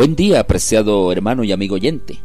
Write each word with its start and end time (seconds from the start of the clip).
Buen 0.00 0.16
día, 0.16 0.40
apreciado 0.40 1.12
hermano 1.12 1.44
y 1.44 1.52
amigo 1.52 1.74
oyente. 1.74 2.20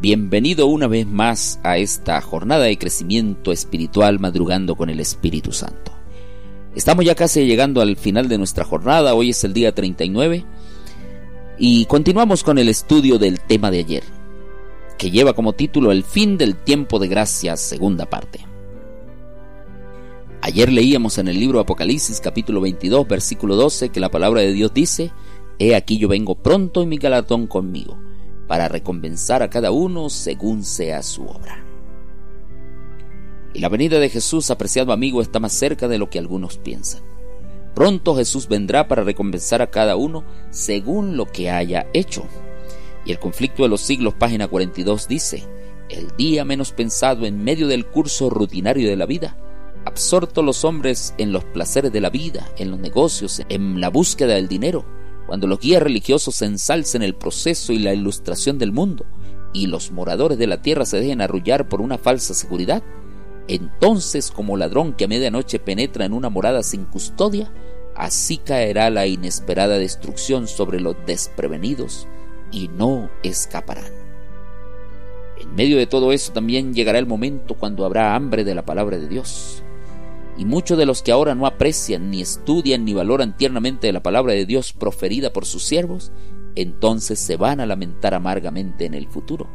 Bienvenido 0.00 0.68
una 0.68 0.86
vez 0.86 1.04
más 1.04 1.58
a 1.64 1.76
esta 1.76 2.20
jornada 2.20 2.66
de 2.66 2.78
crecimiento 2.78 3.50
espiritual 3.50 4.20
madrugando 4.20 4.76
con 4.76 4.88
el 4.88 5.00
Espíritu 5.00 5.50
Santo. 5.50 5.90
Estamos 6.76 7.04
ya 7.04 7.16
casi 7.16 7.44
llegando 7.44 7.80
al 7.80 7.96
final 7.96 8.28
de 8.28 8.38
nuestra 8.38 8.64
jornada, 8.64 9.14
hoy 9.14 9.30
es 9.30 9.42
el 9.42 9.52
día 9.52 9.74
39 9.74 10.44
y 11.58 11.86
continuamos 11.86 12.44
con 12.44 12.56
el 12.56 12.68
estudio 12.68 13.18
del 13.18 13.40
tema 13.40 13.72
de 13.72 13.80
ayer, 13.80 14.04
que 14.96 15.10
lleva 15.10 15.32
como 15.32 15.54
título 15.54 15.90
El 15.90 16.04
fin 16.04 16.38
del 16.38 16.54
tiempo 16.54 17.00
de 17.00 17.08
gracia, 17.08 17.56
segunda 17.56 18.06
parte. 18.06 18.46
Ayer 20.40 20.72
leíamos 20.72 21.18
en 21.18 21.26
el 21.26 21.40
libro 21.40 21.58
Apocalipsis 21.58 22.20
capítulo 22.20 22.60
22 22.60 23.08
versículo 23.08 23.56
12 23.56 23.88
que 23.88 23.98
la 23.98 24.08
palabra 24.08 24.40
de 24.40 24.52
Dios 24.52 24.72
dice, 24.72 25.10
He 25.58 25.74
aquí 25.74 25.98
yo 25.98 26.08
vengo 26.08 26.36
pronto 26.36 26.82
y 26.82 26.86
mi 26.86 26.98
galardón 26.98 27.46
conmigo, 27.46 27.98
para 28.46 28.68
recompensar 28.68 29.42
a 29.42 29.50
cada 29.50 29.72
uno 29.72 30.08
según 30.08 30.64
sea 30.64 31.02
su 31.02 31.24
obra. 31.24 31.64
Y 33.54 33.60
la 33.60 33.68
venida 33.68 33.98
de 33.98 34.08
Jesús, 34.08 34.50
apreciado 34.50 34.92
amigo, 34.92 35.20
está 35.20 35.40
más 35.40 35.52
cerca 35.52 35.88
de 35.88 35.98
lo 35.98 36.10
que 36.10 36.18
algunos 36.18 36.58
piensan. 36.58 37.02
Pronto 37.74 38.14
Jesús 38.14 38.48
vendrá 38.48 38.88
para 38.88 39.02
recompensar 39.02 39.62
a 39.62 39.70
cada 39.70 39.96
uno 39.96 40.24
según 40.50 41.16
lo 41.16 41.26
que 41.26 41.50
haya 41.50 41.88
hecho. 41.92 42.24
Y 43.04 43.10
el 43.10 43.18
conflicto 43.18 43.62
de 43.62 43.68
los 43.68 43.80
siglos, 43.80 44.14
página 44.14 44.48
42, 44.48 45.08
dice, 45.08 45.44
el 45.88 46.14
día 46.16 46.44
menos 46.44 46.72
pensado 46.72 47.26
en 47.26 47.42
medio 47.42 47.66
del 47.66 47.86
curso 47.86 48.30
rutinario 48.30 48.88
de 48.88 48.96
la 48.96 49.06
vida, 49.06 49.36
absortos 49.84 50.44
los 50.44 50.64
hombres 50.64 51.14
en 51.18 51.32
los 51.32 51.44
placeres 51.44 51.92
de 51.92 52.00
la 52.00 52.10
vida, 52.10 52.48
en 52.58 52.70
los 52.70 52.78
negocios, 52.78 53.42
en 53.48 53.80
la 53.80 53.88
búsqueda 53.88 54.34
del 54.34 54.48
dinero, 54.48 54.84
cuando 55.28 55.46
los 55.46 55.60
guías 55.60 55.82
religiosos 55.82 56.40
ensalcen 56.40 57.02
el 57.02 57.14
proceso 57.14 57.74
y 57.74 57.78
la 57.78 57.92
ilustración 57.92 58.56
del 58.56 58.72
mundo 58.72 59.04
y 59.52 59.66
los 59.66 59.92
moradores 59.92 60.38
de 60.38 60.46
la 60.46 60.62
tierra 60.62 60.86
se 60.86 60.98
dejen 60.98 61.20
arrullar 61.20 61.68
por 61.68 61.82
una 61.82 61.98
falsa 61.98 62.32
seguridad, 62.32 62.82
entonces 63.46 64.30
como 64.30 64.56
ladrón 64.56 64.94
que 64.94 65.04
a 65.04 65.08
medianoche 65.08 65.58
penetra 65.58 66.06
en 66.06 66.14
una 66.14 66.30
morada 66.30 66.62
sin 66.62 66.86
custodia, 66.86 67.52
así 67.94 68.38
caerá 68.38 68.88
la 68.88 69.06
inesperada 69.06 69.76
destrucción 69.76 70.48
sobre 70.48 70.80
los 70.80 70.96
desprevenidos 71.04 72.08
y 72.50 72.68
no 72.68 73.10
escaparán. 73.22 73.92
En 75.38 75.54
medio 75.54 75.76
de 75.76 75.86
todo 75.86 76.12
eso 76.12 76.32
también 76.32 76.72
llegará 76.72 76.98
el 76.98 77.06
momento 77.06 77.54
cuando 77.54 77.84
habrá 77.84 78.14
hambre 78.14 78.44
de 78.44 78.54
la 78.54 78.64
palabra 78.64 78.96
de 78.96 79.08
Dios 79.08 79.62
y 80.38 80.44
muchos 80.44 80.78
de 80.78 80.86
los 80.86 81.02
que 81.02 81.10
ahora 81.10 81.34
no 81.34 81.46
aprecian, 81.46 82.10
ni 82.10 82.22
estudian, 82.22 82.84
ni 82.84 82.94
valoran 82.94 83.36
tiernamente 83.36 83.92
la 83.92 84.04
palabra 84.04 84.34
de 84.34 84.46
Dios 84.46 84.72
proferida 84.72 85.32
por 85.32 85.44
sus 85.44 85.64
siervos, 85.64 86.12
entonces 86.54 87.18
se 87.18 87.36
van 87.36 87.58
a 87.58 87.66
lamentar 87.66 88.14
amargamente 88.14 88.86
en 88.86 88.94
el 88.94 89.08
futuro. 89.08 89.48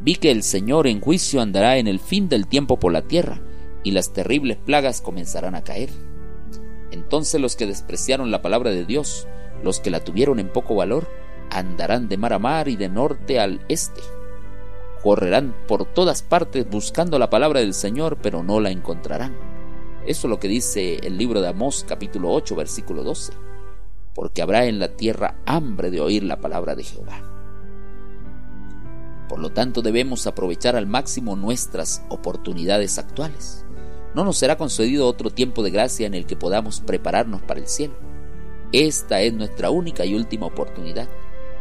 Vi 0.00 0.14
que 0.14 0.30
el 0.30 0.44
Señor 0.44 0.86
en 0.86 1.00
juicio 1.00 1.40
andará 1.40 1.78
en 1.78 1.88
el 1.88 1.98
fin 1.98 2.28
del 2.28 2.46
tiempo 2.46 2.78
por 2.78 2.92
la 2.92 3.02
tierra, 3.02 3.42
y 3.82 3.90
las 3.90 4.12
terribles 4.12 4.56
plagas 4.56 5.00
comenzarán 5.00 5.56
a 5.56 5.64
caer. 5.64 5.90
Entonces 6.92 7.40
los 7.40 7.56
que 7.56 7.66
despreciaron 7.66 8.30
la 8.30 8.40
palabra 8.40 8.70
de 8.70 8.84
Dios, 8.84 9.26
los 9.64 9.80
que 9.80 9.90
la 9.90 10.04
tuvieron 10.04 10.38
en 10.38 10.52
poco 10.52 10.76
valor, 10.76 11.08
andarán 11.50 12.08
de 12.08 12.18
mar 12.18 12.34
a 12.34 12.38
mar 12.38 12.68
y 12.68 12.76
de 12.76 12.88
norte 12.88 13.40
al 13.40 13.64
este. 13.68 14.00
Correrán 15.02 15.56
por 15.66 15.86
todas 15.86 16.22
partes 16.22 16.70
buscando 16.70 17.18
la 17.18 17.30
palabra 17.30 17.58
del 17.58 17.74
Señor, 17.74 18.18
pero 18.22 18.44
no 18.44 18.60
la 18.60 18.70
encontrarán 18.70 19.51
eso 20.06 20.26
es 20.26 20.30
lo 20.30 20.40
que 20.40 20.48
dice 20.48 20.96
el 20.96 21.16
libro 21.16 21.40
de 21.40 21.48
Amós 21.48 21.84
capítulo 21.86 22.32
8 22.32 22.56
versículo 22.56 23.04
12. 23.04 23.32
Porque 24.14 24.42
habrá 24.42 24.66
en 24.66 24.78
la 24.78 24.96
tierra 24.96 25.36
hambre 25.46 25.90
de 25.90 26.00
oír 26.00 26.24
la 26.24 26.40
palabra 26.40 26.74
de 26.74 26.84
Jehová. 26.84 27.22
Por 29.28 29.38
lo 29.38 29.50
tanto 29.50 29.80
debemos 29.80 30.26
aprovechar 30.26 30.76
al 30.76 30.86
máximo 30.86 31.36
nuestras 31.36 32.04
oportunidades 32.08 32.98
actuales. 32.98 33.64
No 34.14 34.24
nos 34.24 34.36
será 34.36 34.58
concedido 34.58 35.06
otro 35.06 35.30
tiempo 35.30 35.62
de 35.62 35.70
gracia 35.70 36.06
en 36.06 36.14
el 36.14 36.26
que 36.26 36.36
podamos 36.36 36.80
prepararnos 36.80 37.40
para 37.40 37.60
el 37.60 37.68
cielo. 37.68 37.94
Esta 38.72 39.22
es 39.22 39.32
nuestra 39.32 39.70
única 39.70 40.04
y 40.04 40.14
última 40.14 40.46
oportunidad 40.46 41.08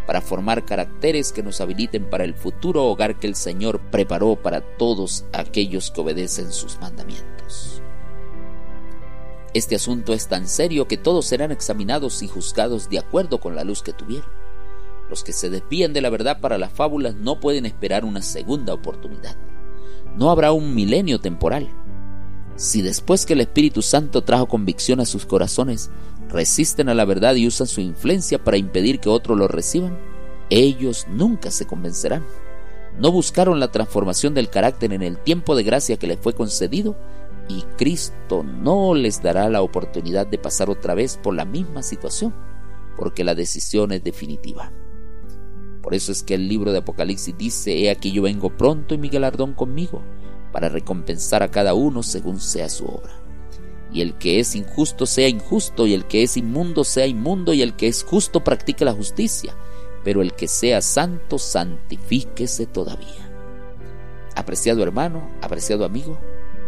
para 0.08 0.20
formar 0.20 0.66
caracteres 0.66 1.32
que 1.32 1.44
nos 1.44 1.62
habiliten 1.62 2.10
para 2.10 2.24
el 2.24 2.34
futuro 2.34 2.86
hogar 2.86 3.20
que 3.20 3.28
el 3.28 3.36
Señor 3.36 3.80
preparó 3.92 4.36
para 4.36 4.62
todos 4.78 5.26
aquellos 5.32 5.92
que 5.92 6.02
obedecen 6.02 6.52
sus 6.52 6.80
mandamientos. 6.82 7.41
Este 9.54 9.76
asunto 9.76 10.14
es 10.14 10.28
tan 10.28 10.48
serio 10.48 10.88
que 10.88 10.98
todos 10.98 11.26
serán 11.26 11.52
examinados 11.52 12.22
y 12.24 12.28
juzgados 12.28 12.90
de 12.90 13.00
acuerdo 13.00 13.40
con 13.40 13.56
la 13.56 13.66
luz 13.66 13.82
que 13.82 13.92
tuvieron. 13.92 14.30
Los 15.10 15.26
que 15.26 15.34
se 15.34 15.50
desvían 15.50 15.92
de 15.92 16.00
la 16.00 16.10
verdad 16.10 16.40
para 16.40 16.58
las 16.58 16.72
fábulas 16.72 17.16
no 17.16 17.42
pueden 17.42 17.66
esperar 17.66 18.06
una 18.06 18.22
segunda 18.22 18.74
oportunidad. 18.74 19.36
No 20.16 20.32
habrá 20.32 20.54
un 20.54 20.74
milenio 20.74 21.20
temporal. 21.20 21.70
Si 22.56 22.82
después 22.82 23.26
que 23.26 23.34
el 23.34 23.42
Espíritu 23.42 23.82
Santo 23.82 24.22
trajo 24.22 24.48
convicción 24.48 25.02
a 25.02 25.06
sus 25.06 25.26
corazones, 25.26 25.90
resisten 26.30 26.88
a 26.88 26.94
la 26.94 27.04
verdad 27.04 27.36
y 27.36 27.46
usan 27.46 27.68
su 27.68 27.82
influencia 27.82 28.42
para 28.42 28.58
impedir 28.58 29.02
que 29.02 29.10
otros 29.10 29.38
lo 29.38 29.50
reciban, 29.50 29.98
ellos 30.50 31.08
nunca 31.10 31.52
se 31.52 31.66
convencerán. 31.66 32.26
No 32.98 33.12
buscaron 33.12 33.60
la 33.60 33.72
transformación 33.72 34.34
del 34.34 34.50
carácter 34.50 34.94
en 34.94 35.02
el 35.02 35.18
tiempo 35.18 35.56
de 35.56 35.64
gracia 35.64 35.98
que 35.98 36.08
les 36.08 36.20
fue 36.20 36.34
concedido 36.34 36.96
y 37.58 37.64
Cristo 37.78 38.44
no 38.44 38.94
les 38.94 39.22
dará 39.22 39.50
la 39.50 39.62
oportunidad 39.62 40.26
de 40.28 40.38
pasar 40.38 40.70
otra 40.70 40.94
vez 40.94 41.18
por 41.22 41.36
la 41.36 41.46
misma 41.46 41.84
situación, 41.84 42.34
porque 42.96 43.24
la 43.24 43.36
decisión 43.36 43.92
es 43.92 44.04
definitiva. 44.04 44.72
Por 45.82 45.94
eso 45.94 46.12
es 46.12 46.24
que 46.24 46.36
el 46.36 46.48
libro 46.48 46.72
de 46.72 46.80
Apocalipsis 46.80 47.38
dice, 47.38 47.78
He 47.78 47.90
aquí 47.90 48.12
yo 48.12 48.22
vengo 48.22 48.56
pronto 48.56 48.94
y 48.94 48.98
mi 48.98 49.10
galardón 49.10 49.54
conmigo, 49.54 50.02
para 50.52 50.70
recompensar 50.70 51.44
a 51.44 51.52
cada 51.52 51.74
uno 51.74 52.04
según 52.04 52.40
sea 52.40 52.70
su 52.70 52.86
obra. 52.86 53.14
Y 53.92 54.02
el 54.02 54.18
que 54.18 54.40
es 54.40 54.56
injusto 54.56 55.06
sea 55.06 55.28
injusto, 55.28 55.88
y 55.88 55.94
el 55.94 56.06
que 56.06 56.24
es 56.24 56.38
inmundo 56.38 56.84
sea 56.84 57.08
inmundo, 57.08 57.54
y 57.54 57.62
el 57.62 57.76
que 57.76 57.88
es 57.88 58.04
justo 58.04 58.44
practique 58.44 58.86
la 58.86 58.94
justicia, 58.94 59.56
pero 60.04 60.22
el 60.22 60.34
que 60.34 60.48
sea 60.48 60.82
santo 60.82 61.38
santifíquese 61.38 62.68
todavía. 62.68 63.30
Apreciado 64.36 64.82
hermano, 64.84 65.30
apreciado 65.42 65.84
amigo, 65.84 66.18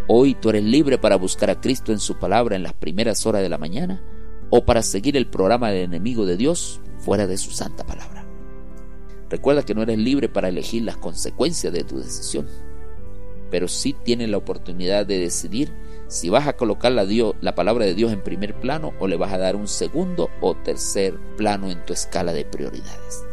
Hoy 0.08 0.36
tú 0.36 0.50
eres 0.50 0.66
libre 0.66 0.98
para 0.98 1.16
buscar 1.16 1.50
a 1.50 1.62
Cristo 1.62 1.94
en 1.94 2.00
su 2.00 2.20
palabra 2.20 2.58
en 2.58 2.64
las 2.64 2.74
primeras 2.74 3.26
horas 3.26 3.42
de 3.42 3.48
la 3.48 3.58
mañana 3.58 4.04
o 4.50 4.66
para 4.66 4.84
seguir 4.84 5.16
el 5.16 5.28
programa 5.28 5.72
del 5.72 5.86
enemigo 5.86 6.26
de 6.26 6.36
Dios 6.36 6.82
fuera 6.98 7.26
de 7.26 7.38
su 7.38 7.52
santa 7.52 7.86
palabra. 7.86 8.26
Recuerda 9.30 9.64
que 9.64 9.74
no 9.74 9.82
eres 9.82 9.98
libre 9.98 10.28
para 10.28 10.50
elegir 10.50 10.84
las 10.84 10.98
consecuencias 10.98 11.72
de 11.72 11.86
tu 11.86 12.00
decisión, 12.00 12.48
pero 13.50 13.70
sí 13.70 13.96
tienes 14.04 14.30
la 14.30 14.38
oportunidad 14.38 15.06
de 15.06 15.20
decidir 15.20 15.74
si 16.08 16.30
vas 16.30 16.48
a 16.48 16.58
colocar 16.58 16.92
la, 16.92 17.08
la 17.40 17.56
palabra 17.56 17.86
de 17.86 17.96
Dios 17.96 18.12
en 18.12 18.22
primer 18.22 18.60
plano 18.60 18.94
o 19.00 19.08
le 19.08 19.16
vas 19.16 19.32
a 19.32 19.38
dar 19.38 19.56
un 19.56 19.70
segundo 19.70 20.30
o 20.42 20.54
tercer 20.54 21.18
plano 21.38 21.72
en 21.72 21.84
tu 21.86 21.94
escala 21.94 22.34
de 22.34 22.44
prioridades. 22.44 23.26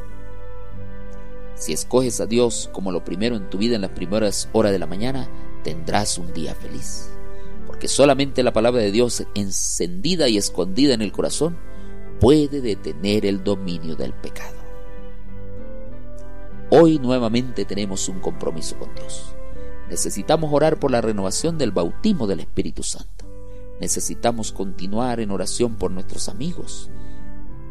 Si 1.56 1.72
escoges 1.72 2.20
a 2.20 2.26
Dios 2.26 2.70
como 2.72 2.92
lo 2.92 3.04
primero 3.04 3.34
en 3.34 3.50
tu 3.50 3.58
vida 3.58 3.74
en 3.74 3.82
las 3.82 3.90
primeras 3.90 4.48
horas 4.52 4.70
de 4.72 4.78
la 4.78 4.86
mañana, 4.86 5.28
tendrás 5.62 6.18
un 6.18 6.32
día 6.32 6.54
feliz. 6.54 7.10
Porque 7.66 7.88
solamente 7.88 8.42
la 8.42 8.52
palabra 8.52 8.82
de 8.82 8.90
Dios 8.90 9.24
encendida 9.34 10.28
y 10.28 10.36
escondida 10.36 10.94
en 10.94 11.02
el 11.02 11.12
corazón 11.12 11.56
puede 12.20 12.60
detener 12.60 13.24
el 13.24 13.42
dominio 13.42 13.96
del 13.96 14.12
pecado. 14.12 14.56
Hoy 16.70 16.98
nuevamente 16.98 17.64
tenemos 17.64 18.08
un 18.08 18.20
compromiso 18.20 18.78
con 18.78 18.94
Dios. 18.94 19.34
Necesitamos 19.88 20.52
orar 20.52 20.78
por 20.78 20.90
la 20.90 21.00
renovación 21.00 21.58
del 21.58 21.72
bautismo 21.72 22.26
del 22.26 22.40
Espíritu 22.40 22.82
Santo. 22.82 23.26
Necesitamos 23.80 24.52
continuar 24.52 25.20
en 25.20 25.30
oración 25.30 25.76
por 25.76 25.90
nuestros 25.90 26.28
amigos. 26.28 26.90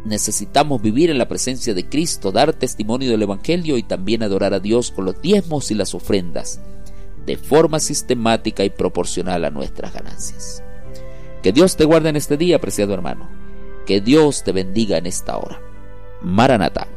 Necesitamos 0.04 0.82
vivir 0.82 1.10
en 1.10 1.18
la 1.18 1.28
presencia 1.28 1.74
de 1.74 1.88
Cristo, 1.88 2.32
dar 2.32 2.54
testimonio 2.54 3.12
del 3.12 3.22
Evangelio 3.22 3.78
y 3.78 3.84
también 3.84 4.24
adorar 4.24 4.54
a 4.54 4.60
Dios 4.60 4.92
con 4.92 5.06
los 5.06 5.22
diezmos 5.22 5.72
y 5.72 5.76
las 5.76 5.94
ofrendas 5.94 6.60
de 7.26 7.38
forma 7.38 7.80
sistemática 7.80 8.64
y 8.64 8.70
proporcional 8.70 9.46
a 9.46 9.50
nuestras 9.50 9.94
ganancias. 9.94 10.64
Que 11.42 11.52
Dios 11.52 11.78
te 11.78 11.86
guarde 11.86 12.10
en 12.10 12.16
este 12.16 12.38
día, 12.38 12.58
apreciado 12.58 12.94
hermano. 12.94 13.30
Que 13.86 14.02
Dios 14.02 14.44
te 14.44 14.52
bendiga 14.52 14.98
en 14.98 15.06
esta 15.06 15.38
hora. 15.38 15.62
Maranata. 16.22 16.88